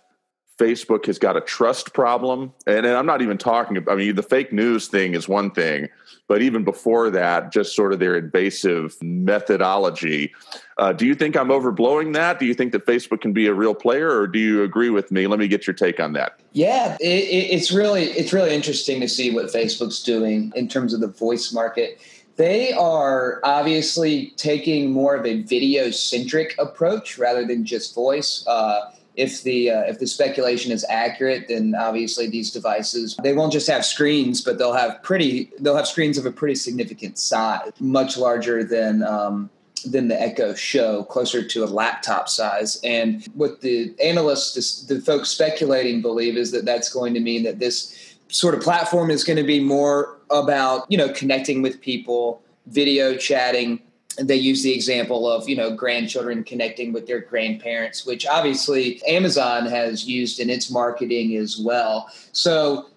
[0.57, 2.53] Facebook has got a trust problem?
[2.65, 5.51] And, and I'm not even talking about, I mean, the fake news thing is one
[5.51, 5.89] thing,
[6.27, 10.33] but even before that, just sort of their invasive methodology.
[10.77, 12.39] Uh, do you think I'm overblowing that?
[12.39, 15.11] Do you think that Facebook can be a real player, or do you agree with
[15.11, 15.27] me?
[15.27, 16.39] Let me get your take on that.
[16.53, 21.01] Yeah, it, it's really it's really interesting to see what Facebook's doing in terms of
[21.01, 21.99] the voice market.
[22.35, 28.45] They are obviously taking more of a video centric approach rather than just voice.
[28.45, 33.51] Uh, if the uh, if the speculation is accurate, then obviously these devices they won't
[33.51, 37.71] just have screens, but they'll have pretty they'll have screens of a pretty significant size,
[37.79, 39.03] much larger than.
[39.03, 39.49] Um,
[39.85, 42.81] than the Echo Show, closer to a laptop size.
[42.83, 47.59] And what the analysts, the folks speculating, believe is that that's going to mean that
[47.59, 52.41] this sort of platform is going to be more about you know connecting with people,
[52.65, 53.79] video chatting,
[54.19, 59.65] they use the example of you know grandchildren connecting with their grandparents which obviously amazon
[59.65, 62.09] has used in its marketing as well.
[62.31, 62.87] So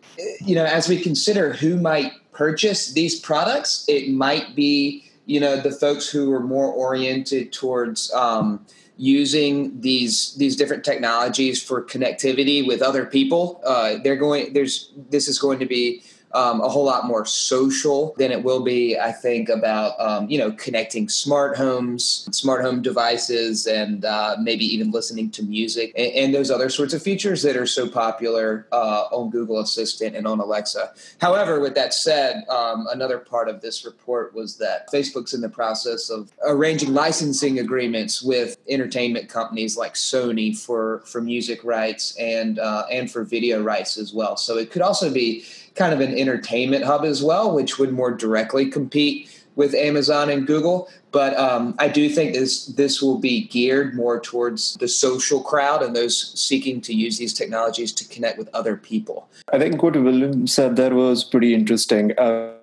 [0.40, 5.56] you know as we consider who might purchase these products it might be you know
[5.56, 8.64] the folks who are more oriented towards um,
[8.96, 13.60] using these these different technologies for connectivity with other people.
[13.64, 16.02] Uh, they're going there's this is going to be
[16.32, 20.38] um, a whole lot more social than it will be, I think, about um, you
[20.38, 26.12] know connecting smart homes, smart home devices, and uh, maybe even listening to music and,
[26.12, 30.26] and, those other sorts of features that are so popular uh, on Google Assistant and
[30.26, 30.92] on Alexa.
[31.20, 35.48] However, with that said, um, another part of this report was that Facebook's in the
[35.48, 42.58] process of arranging licensing agreements with entertainment companies like Sony for for music rights and
[42.58, 44.36] uh, and for video rights as well.
[44.36, 45.44] So it could also be
[45.80, 49.18] kind of an entertainment hub as well, which would more directly compete
[49.56, 50.90] with Amazon and Google.
[51.10, 55.82] But um, I do think this this will be geared more towards the social crowd
[55.82, 59.28] and those seeking to use these technologies to connect with other people.
[59.54, 62.12] I think what William said there was pretty interesting.
[62.18, 62.59] Uh,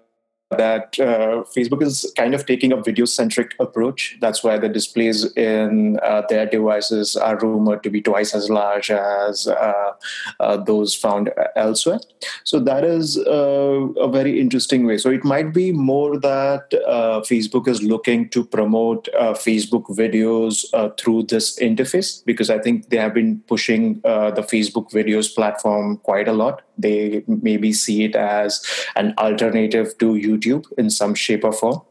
[0.51, 4.17] that uh, Facebook is kind of taking a video centric approach.
[4.21, 8.89] That's why the displays in uh, their devices are rumored to be twice as large
[8.89, 9.91] as uh,
[10.39, 11.99] uh those found elsewhere.
[12.45, 14.97] So, that is uh, a very interesting way.
[14.97, 20.65] So, it might be more that uh, Facebook is looking to promote Facebook videos
[20.97, 26.27] through this interface because I think they have been pushing the Facebook videos platform quite
[26.27, 26.62] a lot.
[26.77, 31.81] They maybe see it as an alternative to YouTube in some shape or form.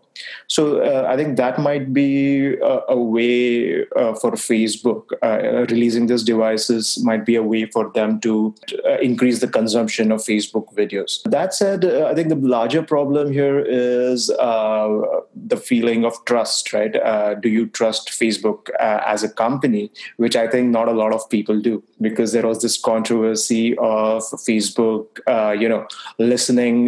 [0.49, 6.07] So uh, I think that might be a, a way uh, for Facebook uh, releasing
[6.07, 10.73] these devices might be a way for them to uh, increase the consumption of Facebook
[10.75, 11.23] videos.
[11.25, 15.03] That said, uh, I think the larger problem here is uh,
[15.35, 16.73] the feeling of trust.
[16.73, 16.95] Right?
[17.41, 19.91] do you trust Facebook as a company?
[20.17, 24.23] Which I think not a lot of people do because there was this controversy of
[24.23, 25.19] Facebook,
[25.61, 25.87] you know,
[26.19, 26.87] listening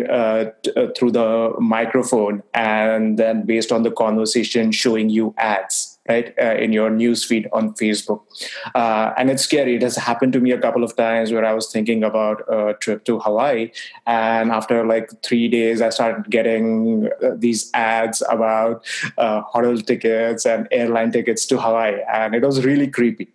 [0.62, 6.54] t- through the microphone and then based on the conversation showing you ads right uh,
[6.54, 8.20] in your newsfeed on facebook.
[8.74, 9.76] Uh, and it's scary.
[9.76, 12.74] It has happened to me a couple of times where i was thinking about a
[12.74, 13.70] trip to hawaii.
[14.06, 18.84] And after like three days i started getting uh, these ads about
[19.18, 22.00] uh, hotel tickets and airline tickets to hawaii.
[22.12, 23.28] And it was really creepy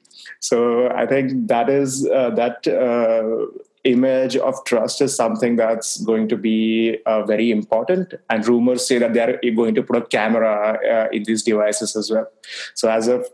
[0.50, 0.58] so
[1.04, 3.46] i think that is uh, that uh,
[3.84, 8.14] image of trust is something that's going to be uh, very important.
[8.30, 11.96] And rumors say that they are going to put a camera uh, in these devices
[11.96, 12.28] as well.
[12.76, 13.26] So, as if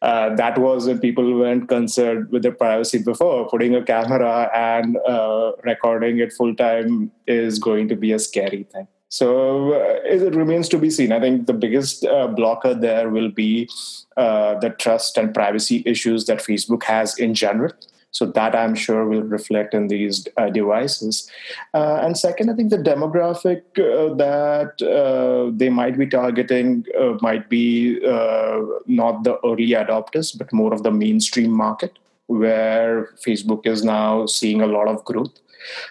[0.00, 4.96] uh, that was when people weren't concerned with their privacy before, putting a camera and
[5.08, 8.88] uh, recording it full time is going to be a scary thing.
[9.12, 11.12] So uh, it remains to be seen.
[11.12, 13.68] I think the biggest uh, blocker there will be
[14.16, 17.72] the trust and privacy issues that Facebook has in general.
[18.10, 21.30] So that I'm sure will reflect in these uh, devices.
[21.74, 27.16] Uh, and second, I think the demographic uh, that uh, they might be targeting uh,
[27.20, 33.66] might be uh, not the early adopters, but more of the mainstream market where Facebook
[33.66, 35.32] is now seeing a lot of growth.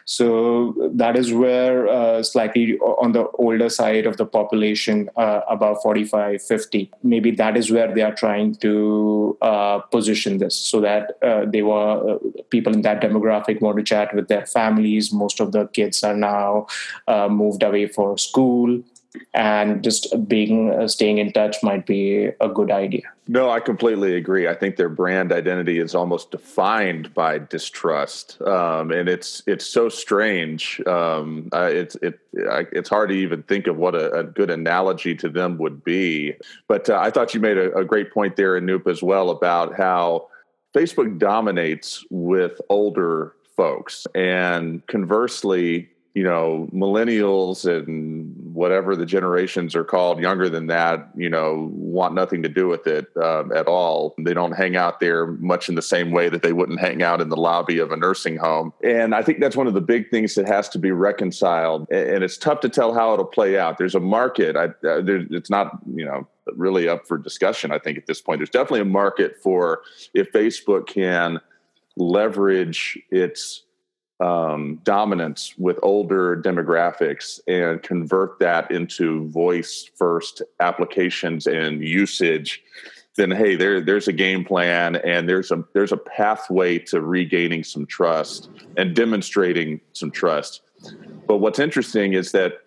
[0.05, 5.81] So that is where uh, slightly on the older side of the population, uh, about
[5.81, 11.17] 45, 50, maybe that is where they are trying to uh, position this so that
[11.21, 12.17] uh, they were uh,
[12.49, 15.11] people in that demographic want to chat with their families.
[15.11, 16.67] Most of the kids are now
[17.07, 18.81] uh, moved away for school
[19.33, 23.03] and just being uh, staying in touch might be a good idea.
[23.27, 24.47] No i completely agree.
[24.47, 28.41] I think their brand identity is almost defined by distrust.
[28.41, 30.81] Um, and it's it's so strange.
[30.87, 35.15] Um, uh, it's it it's hard to even think of what a, a good analogy
[35.15, 36.33] to them would be.
[36.67, 39.75] But uh, i thought you made a, a great point there Anup as well about
[39.75, 40.27] how
[40.73, 44.07] facebook dominates with older folks.
[44.15, 51.29] And conversely you know, millennials and whatever the generations are called, younger than that, you
[51.29, 54.13] know, want nothing to do with it um, at all.
[54.17, 57.21] They don't hang out there much in the same way that they wouldn't hang out
[57.21, 58.73] in the lobby of a nursing home.
[58.83, 61.89] And I think that's one of the big things that has to be reconciled.
[61.91, 63.77] And it's tough to tell how it'll play out.
[63.77, 64.57] There's a market.
[64.57, 67.71] I, uh, there, it's not, you know, really up for discussion.
[67.71, 69.81] I think at this point, there's definitely a market for
[70.13, 71.39] if Facebook can
[71.95, 73.63] leverage its
[74.21, 82.63] um, dominance with older demographics and convert that into voice first applications and usage
[83.15, 87.63] then hey there there's a game plan and there's a there's a pathway to regaining
[87.63, 90.61] some trust and demonstrating some trust.
[91.27, 92.61] But what's interesting is that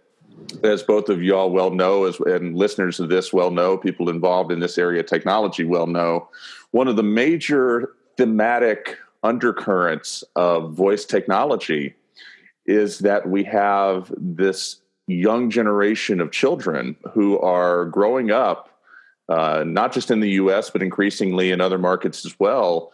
[0.62, 4.52] as both of y'all well know as and listeners of this well know people involved
[4.52, 6.28] in this area of technology well know
[6.72, 11.94] one of the major thematic undercurrents of voice technology
[12.66, 18.78] is that we have this young generation of children who are growing up,
[19.28, 22.92] uh, not just in the US, but increasingly in other markets as well,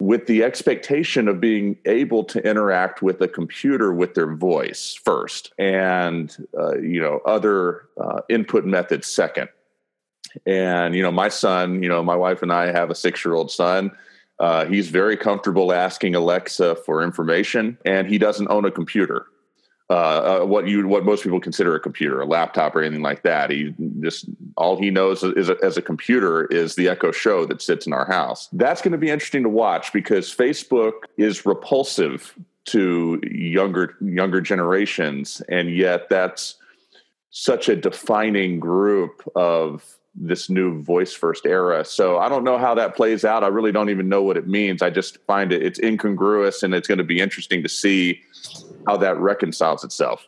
[0.00, 5.52] with the expectation of being able to interact with a computer with their voice first
[5.58, 9.48] and uh, you know other uh, input methods second.
[10.46, 13.34] And you know my son you know my wife and i have a six year
[13.34, 13.92] old son
[14.42, 19.26] uh, he's very comfortable asking Alexa for information, and he doesn't own a computer.
[19.88, 23.22] Uh, uh, what you what most people consider a computer, a laptop, or anything like
[23.22, 23.50] that.
[23.50, 24.24] He just
[24.56, 27.92] all he knows is, is as a computer is the Echo Show that sits in
[27.92, 28.48] our house.
[28.52, 32.34] That's going to be interesting to watch because Facebook is repulsive
[32.64, 36.56] to younger younger generations, and yet that's
[37.30, 41.84] such a defining group of this new voice first era.
[41.84, 43.42] So I don't know how that plays out.
[43.42, 44.82] I really don't even know what it means.
[44.82, 48.20] I just find it it's incongruous and it's going to be interesting to see
[48.86, 50.26] how that reconciles itself.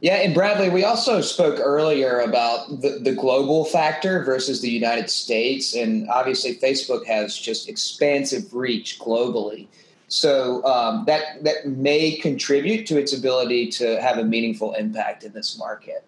[0.00, 5.08] Yeah, and Bradley, we also spoke earlier about the, the global factor versus the United
[5.08, 5.76] States.
[5.76, 9.68] And obviously, Facebook has just expansive reach globally.
[10.08, 15.32] So um, that, that may contribute to its ability to have a meaningful impact in
[15.32, 16.04] this market.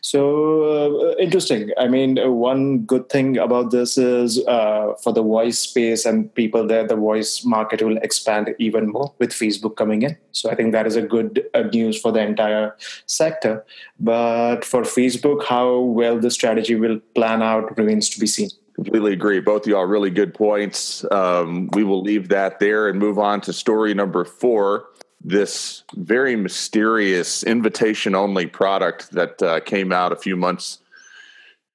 [0.00, 1.70] So uh, interesting.
[1.78, 6.32] I mean, uh, one good thing about this is uh, for the voice space and
[6.34, 10.16] people there, the voice market will expand even more with Facebook coming in.
[10.32, 13.64] So I think that is a good uh, news for the entire sector.
[14.00, 18.50] But for Facebook, how well the strategy will plan out remains to be seen.
[18.74, 19.38] Completely agree.
[19.38, 21.04] Both of y'all really good points.
[21.12, 24.86] Um, we will leave that there and move on to story number four
[25.24, 30.78] this very mysterious invitation only product that uh, came out a few months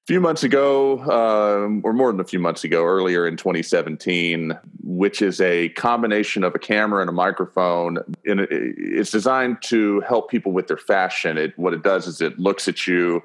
[0.05, 4.57] few months ago um, or more than a few months ago earlier in 2017
[4.97, 7.97] which is a combination of a camera and a microphone.
[8.25, 11.37] And it's designed to help people with their fashion.
[11.37, 13.21] It what it does is it looks at you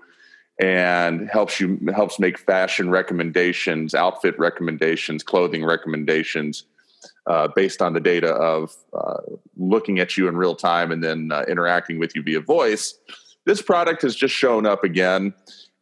[0.61, 6.64] and helps you helps make fashion recommendations outfit recommendations clothing recommendations
[7.27, 9.18] uh, based on the data of uh,
[9.57, 12.99] looking at you in real time and then uh, interacting with you via voice.
[13.45, 15.35] This product has just shown up again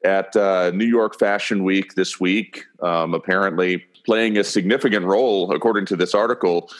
[0.04, 5.86] at uh, New York Fashion Week this week, um, apparently playing a significant role, according
[5.86, 6.70] to this article,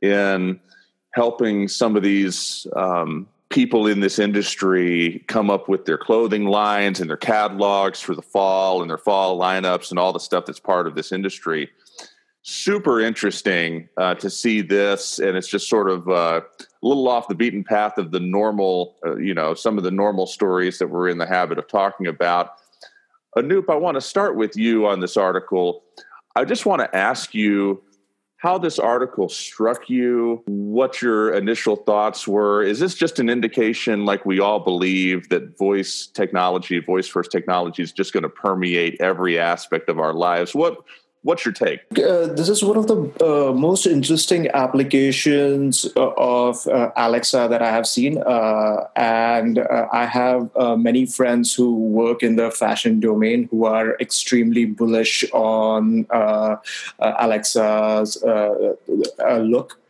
[0.00, 0.60] in
[1.12, 7.00] helping some of these um, people in this industry come up with their clothing lines
[7.00, 10.60] and their catalogs for the fall and their fall lineups and all the stuff that's
[10.60, 11.68] part of this industry
[12.48, 17.28] super interesting uh, to see this, and it's just sort of uh, a little off
[17.28, 20.88] the beaten path of the normal, uh, you know, some of the normal stories that
[20.88, 22.52] we're in the habit of talking about.
[23.36, 25.82] Anup, I want to start with you on this article.
[26.36, 27.82] I just want to ask you
[28.38, 32.62] how this article struck you, what your initial thoughts were.
[32.62, 37.82] Is this just an indication, like we all believe, that voice technology, voice first technology,
[37.82, 40.54] is just going to permeate every aspect of our lives?
[40.54, 40.78] What
[41.22, 41.80] What's your take?
[41.98, 47.60] Uh, this is one of the uh, most interesting applications uh, of uh, Alexa that
[47.60, 48.18] I have seen.
[48.18, 50.48] Uh, and uh, I have
[50.78, 56.06] many friends who work in the fashion domain who are extremely bullish on
[57.00, 59.80] Alexa's look.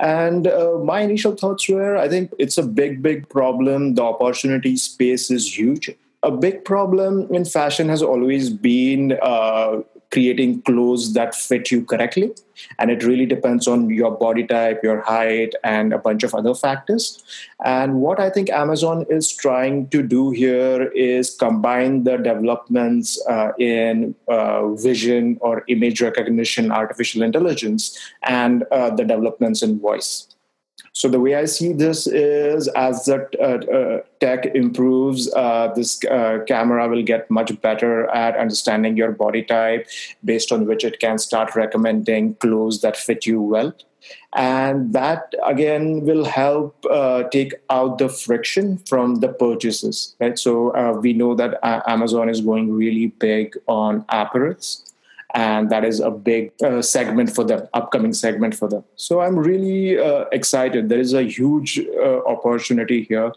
[0.00, 3.94] And uh, my initial thoughts were I think it's a big, big problem.
[3.94, 5.90] The opportunity space is huge.
[6.24, 9.80] A big problem in fashion has always been uh,
[10.12, 12.30] creating clothes that fit you correctly.
[12.78, 16.54] And it really depends on your body type, your height, and a bunch of other
[16.54, 17.24] factors.
[17.64, 23.52] And what I think Amazon is trying to do here is combine the developments uh,
[23.58, 30.31] in uh, vision or image recognition, artificial intelligence, and uh, the developments in voice.
[30.92, 36.04] So the way I see this is as the uh, uh, tech improves, uh, this
[36.04, 39.86] uh, camera will get much better at understanding your body type,
[40.24, 43.72] based on which it can start recommending clothes that fit you well.
[44.34, 50.38] And that again will help uh, take out the friction from the purchases, right?
[50.38, 54.91] So uh, we know that Amazon is going really big on apparels
[55.34, 58.84] and that is a big uh, segment for them upcoming segment for them.
[58.96, 60.88] So i'm really uh, excited.
[60.88, 63.32] There is a huge uh, opportunity here.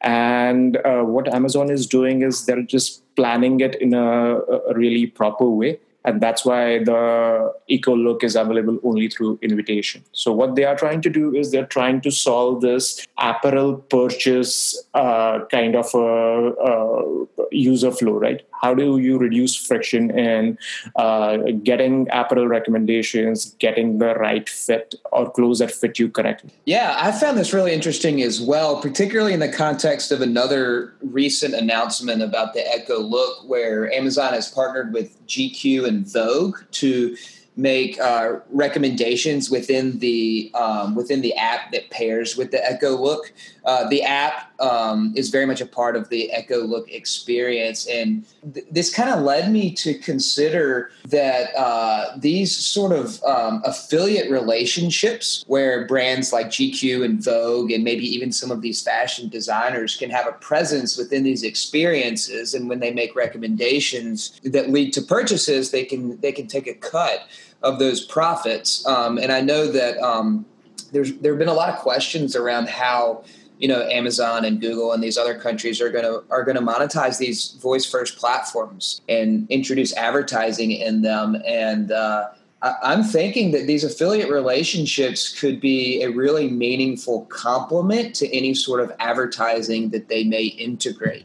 [0.00, 5.06] And uh, what amazon is doing is they're just planning it in a, a really
[5.06, 5.78] proper way
[6.08, 10.02] and that's why the echo look is available only through invitation.
[10.12, 14.82] So what they are trying to do is they're trying to solve this apparel purchase
[14.94, 18.42] uh, kind of a, a, user flow right?
[18.62, 20.58] How do you reduce friction in
[20.96, 26.50] uh, getting apparel recommendations getting the right fit or clothes that fit you correctly?
[26.64, 31.54] Yeah i found this really interesting as well particularly in the context of another recent
[31.54, 37.16] announcement about the echo look where amazon has partnered with gq and Vogue to
[37.58, 43.32] make uh, recommendations within the um, within the app that pairs with the Echo Look.
[43.68, 48.24] Uh, the app um, is very much a part of the Echo Look experience, and
[48.54, 54.30] th- this kind of led me to consider that uh, these sort of um, affiliate
[54.30, 59.96] relationships, where brands like GQ and Vogue, and maybe even some of these fashion designers
[59.96, 65.02] can have a presence within these experiences, and when they make recommendations that lead to
[65.02, 67.28] purchases, they can they can take a cut
[67.62, 68.86] of those profits.
[68.86, 70.46] Um, and I know that um,
[70.92, 73.24] there's there have been a lot of questions around how
[73.58, 76.62] you know Amazon and Google and these other countries are going to are going to
[76.62, 81.92] monetize these voice first platforms and introduce advertising in them and.
[81.92, 82.28] Uh,
[82.60, 88.80] I'm thinking that these affiliate relationships could be a really meaningful complement to any sort
[88.80, 91.24] of advertising that they may integrate.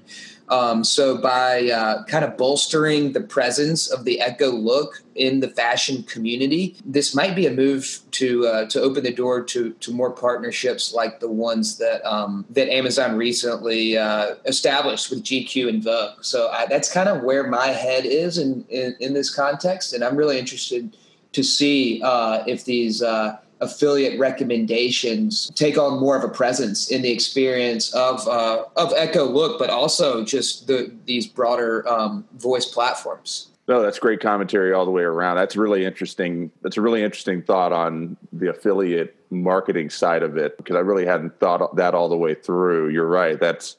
[0.50, 5.48] Um, so by uh, kind of bolstering the presence of the Echo look in the
[5.48, 9.92] fashion community, this might be a move to uh, to open the door to to
[9.92, 15.84] more partnerships like the ones that um, that Amazon recently uh, established with GQ and
[15.84, 16.22] Vogue.
[16.22, 20.04] So I, that's kind of where my head is in, in, in this context, and
[20.04, 20.96] I'm really interested
[21.32, 27.02] to see uh, if these uh, affiliate recommendations take on more of a presence in
[27.02, 32.66] the experience of uh, of Echo Look, but also just the these broader um, voice
[32.66, 33.50] platforms.
[33.68, 35.38] No, that's great commentary all the way around.
[35.38, 36.52] That's really interesting.
[36.62, 41.06] That's a really interesting thought on the affiliate marketing side of it because I really
[41.06, 42.90] hadn't thought that all the way through.
[42.90, 43.40] You're right.
[43.40, 43.78] That's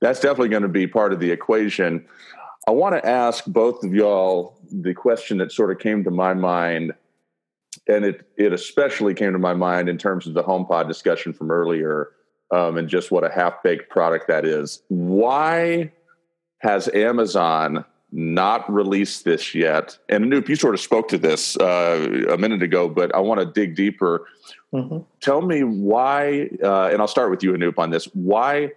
[0.00, 2.04] that's definitely going to be part of the equation.
[2.68, 6.34] I want to ask both of y'all the question that sort of came to my
[6.34, 6.92] mind
[7.88, 11.50] and it it especially came to my mind in terms of the HomePod discussion from
[11.50, 12.10] earlier,
[12.50, 14.82] um, and just what a half baked product that is.
[14.88, 15.92] Why
[16.58, 19.98] has Amazon not released this yet?
[20.08, 23.40] And Anup, you sort of spoke to this uh, a minute ago, but I want
[23.40, 24.26] to dig deeper.
[24.72, 24.98] Mm-hmm.
[25.20, 28.06] Tell me why, uh, and I'll start with you, Anup, on this.
[28.14, 28.72] Why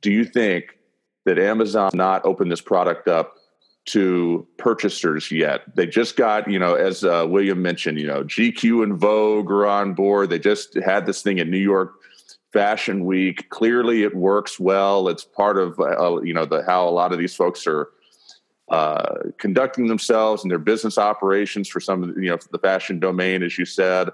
[0.00, 0.78] do you think
[1.24, 3.34] that Amazon not opened this product up
[3.86, 5.62] to purchasers yet.
[5.74, 9.66] They just got, you know, as uh, William mentioned, you know, GQ and Vogue are
[9.66, 10.30] on board.
[10.30, 11.94] They just had this thing at New York
[12.52, 13.48] Fashion Week.
[13.50, 15.08] Clearly, it works well.
[15.08, 17.88] It's part of, uh, you know, the how a lot of these folks are
[18.70, 23.00] uh, conducting themselves and their business operations for some of the, you know, the fashion
[23.00, 24.10] domain, as you said.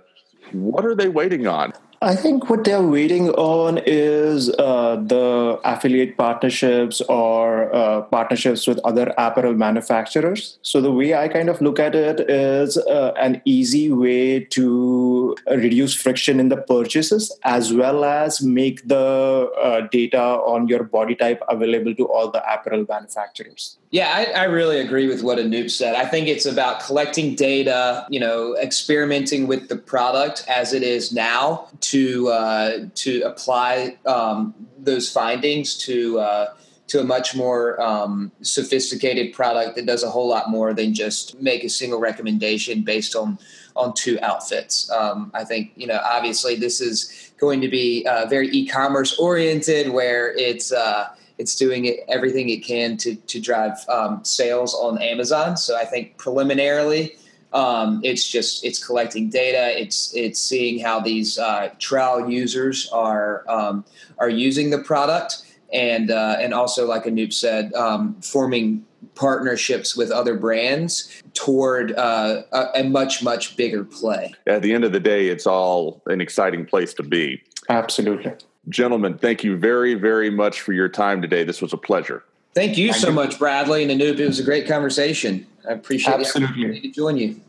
[0.53, 1.73] What are they waiting on?
[2.03, 8.78] I think what they're waiting on is uh, the affiliate partnerships or uh, partnerships with
[8.84, 10.59] other apparel manufacturers.
[10.62, 15.36] So, the way I kind of look at it is uh, an easy way to
[15.47, 21.14] reduce friction in the purchases as well as make the uh, data on your body
[21.14, 23.78] type available to all the apparel manufacturers.
[23.90, 25.94] Yeah, I, I, really agree with what Anup said.
[25.94, 31.12] I think it's about collecting data, you know, experimenting with the product as it is
[31.12, 36.55] now to uh, to apply um, those findings to uh,
[36.89, 41.41] to a much more um, sophisticated product that does a whole lot more than just
[41.41, 43.39] make a single recommendation based on
[43.76, 44.91] on two outfits.
[44.91, 49.91] Um, I think you know obviously this is going to be uh, very e-commerce oriented,
[49.91, 51.09] where it's uh,
[51.39, 55.57] it's doing it, everything it can to to drive um, sales on Amazon.
[55.57, 57.16] So I think preliminarily.
[57.57, 59.81] Um, it's just it's collecting data.
[59.81, 63.83] It's it's seeing how these uh, trial users are um,
[64.19, 65.43] are using the product,
[65.73, 68.85] and uh, and also like Anup said, um, forming
[69.15, 74.35] partnerships with other brands toward uh, a, a, much much bigger play.
[74.47, 77.43] At the end of the day, it's all an exciting place to be.
[77.71, 78.35] Absolutely,
[78.69, 79.17] gentlemen.
[79.17, 81.43] Thank you very very much for your time today.
[81.43, 82.23] This was a pleasure.
[82.55, 83.15] Thank you thank so you.
[83.15, 84.19] much, Bradley and Anup.
[84.19, 85.47] It was a great conversation.
[85.67, 86.41] I appreciate Absolutely.
[86.41, 87.41] the opportunity to join you.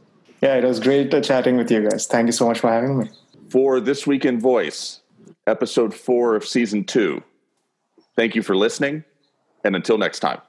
[0.41, 2.05] Yeah, it was great chatting with you guys.
[2.05, 3.09] Thank you so much for having me.
[3.49, 5.01] For This Week in Voice,
[5.47, 7.23] episode four of season two.
[8.15, 9.03] Thank you for listening,
[9.63, 10.41] and until next time.